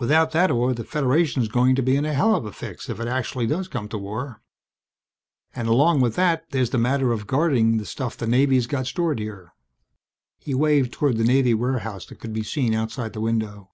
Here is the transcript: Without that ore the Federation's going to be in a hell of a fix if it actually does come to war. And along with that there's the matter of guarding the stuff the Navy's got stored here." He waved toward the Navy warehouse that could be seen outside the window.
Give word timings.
Without 0.00 0.32
that 0.32 0.50
ore 0.50 0.74
the 0.74 0.82
Federation's 0.82 1.46
going 1.46 1.76
to 1.76 1.80
be 1.82 1.94
in 1.94 2.04
a 2.04 2.12
hell 2.12 2.34
of 2.34 2.44
a 2.44 2.50
fix 2.50 2.88
if 2.90 2.98
it 2.98 3.06
actually 3.06 3.46
does 3.46 3.68
come 3.68 3.86
to 3.88 3.96
war. 3.96 4.42
And 5.54 5.68
along 5.68 6.00
with 6.00 6.16
that 6.16 6.50
there's 6.50 6.70
the 6.70 6.78
matter 6.78 7.12
of 7.12 7.28
guarding 7.28 7.76
the 7.76 7.86
stuff 7.86 8.16
the 8.16 8.26
Navy's 8.26 8.66
got 8.66 8.88
stored 8.88 9.20
here." 9.20 9.54
He 10.38 10.54
waved 10.56 10.90
toward 10.92 11.18
the 11.18 11.22
Navy 11.24 11.54
warehouse 11.54 12.04
that 12.06 12.18
could 12.18 12.32
be 12.32 12.42
seen 12.42 12.74
outside 12.74 13.12
the 13.12 13.20
window. 13.20 13.70